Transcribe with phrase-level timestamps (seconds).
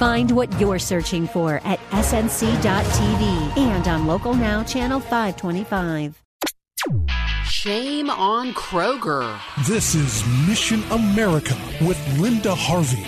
[0.00, 6.22] Find what you're searching for at snc.tv and on Local Now, Channel 525.
[7.44, 9.38] Shame on Kroger.
[9.68, 13.04] This is Mission America with Linda Harvey.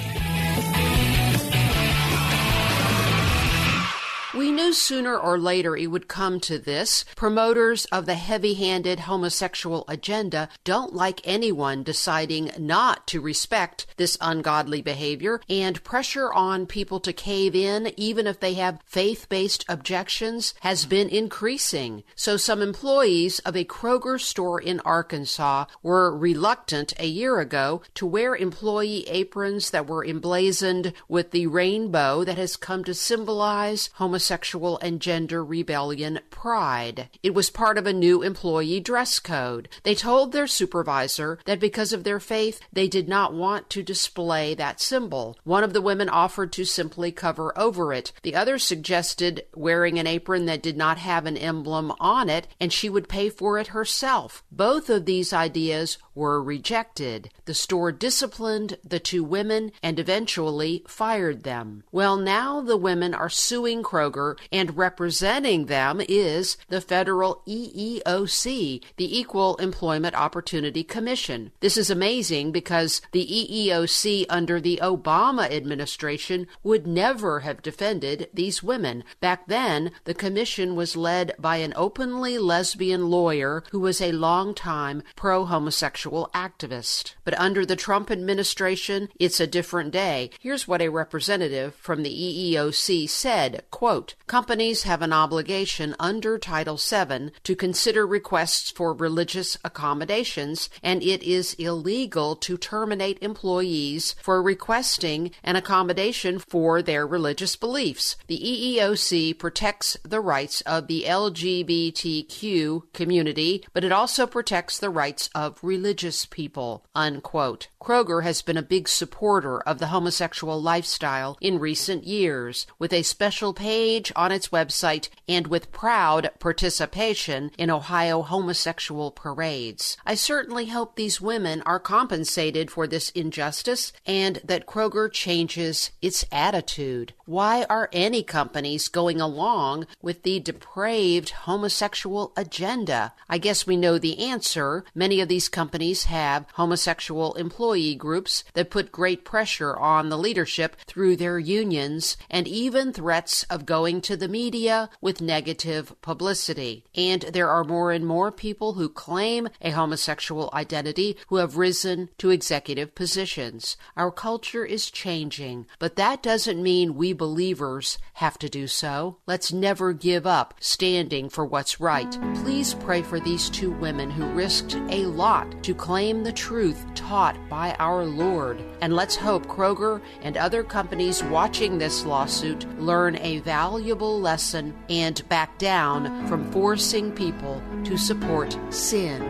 [4.73, 7.05] Sooner or later it would come to this.
[7.17, 14.17] Promoters of the heavy handed homosexual agenda don't like anyone deciding not to respect this
[14.21, 19.65] ungodly behavior, and pressure on people to cave in, even if they have faith based
[19.69, 22.03] objections, has been increasing.
[22.15, 28.07] So some employees of a Kroger store in Arkansas were reluctant a year ago to
[28.07, 34.62] wear employee aprons that were emblazoned with the rainbow that has come to symbolize homosexuality
[34.63, 37.09] sexual and gender rebellion pride.
[37.21, 39.69] It was part of a new employee dress code.
[39.83, 44.55] They told their supervisor that because of their faith, they did not want to display
[44.55, 45.37] that symbol.
[45.43, 48.13] One of the women offered to simply cover over it.
[48.23, 52.73] The other suggested wearing an apron that did not have an emblem on it, and
[52.73, 54.45] she would pay for it herself.
[54.53, 57.31] Both of these ideas were rejected.
[57.45, 61.85] The store disciplined the two women and eventually fired them.
[61.91, 69.19] Well, now the women are suing Kroger, and representing them is the federal EEOC, the
[69.19, 71.53] Equal Employment Opportunity Commission.
[71.61, 78.63] This is amazing because the EEOC under the Obama administration would never have defended these
[78.63, 79.05] women.
[79.21, 85.03] Back then, the commission was led by an openly lesbian lawyer who was a longtime
[85.17, 87.15] pro homosexual activist.
[87.25, 90.31] But under the Trump administration, it's a different day.
[90.41, 96.77] Here's what a representative from the EEOC said, quote, Companies have an obligation under Title
[96.77, 104.43] VII to consider requests for religious accommodations, and it is illegal to terminate employees for
[104.43, 108.17] requesting an accommodation for their religious beliefs.
[108.27, 115.29] The EEOC protects the rights of the LGBTQ community, but it also protects the rights
[115.35, 116.87] of religious religious people.
[116.95, 117.69] Unquote.
[117.79, 123.03] Kroger has been a big supporter of the homosexual lifestyle in recent years, with a
[123.03, 129.97] special page on its website and with proud participation in Ohio homosexual parades.
[130.07, 136.25] I certainly hope these women are compensated for this injustice and that Kroger changes its
[136.31, 137.15] attitude.
[137.27, 143.13] Why are any companies going along with the depraved homosexual agenda?
[143.29, 144.85] I guess we know the answer.
[144.95, 150.17] Many of these companies companies have homosexual employee groups that put great pressure on the
[150.17, 156.85] leadership through their unions and even threats of going to the media with negative publicity.
[156.95, 162.11] And there are more and more people who claim a homosexual identity who have risen
[162.19, 163.77] to executive positions.
[163.97, 169.17] Our culture is changing, but that doesn't mean we believers have to do so.
[169.27, 172.17] Let's never give up standing for what's right.
[172.37, 176.85] Please pray for these two women who risked a lot to to claim the truth
[176.95, 178.63] taught by our Lord.
[178.83, 185.27] And let's hope Kroger and other companies watching this lawsuit learn a valuable lesson and
[185.31, 189.23] back down from forcing people to support sin.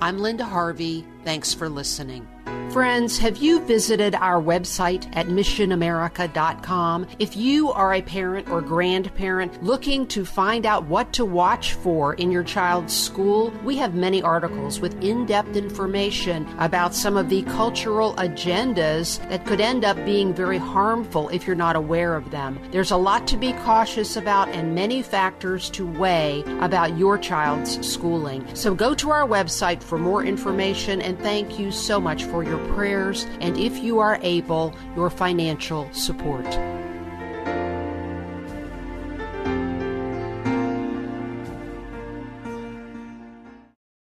[0.00, 1.04] I'm Linda Harvey.
[1.24, 2.26] Thanks for listening.
[2.70, 7.06] Friends, have you visited our website at missionamerica.com?
[7.18, 12.12] If you are a parent or grandparent looking to find out what to watch for
[12.14, 17.30] in your child's school, we have many articles with in depth information about some of
[17.30, 22.30] the cultural agendas that could end up being very harmful if you're not aware of
[22.30, 22.60] them.
[22.70, 27.84] There's a lot to be cautious about and many factors to weigh about your child's
[27.86, 28.46] schooling.
[28.54, 32.58] So go to our website for more information and thank you so much for your
[32.74, 36.44] prayers and, if you are able, your financial support.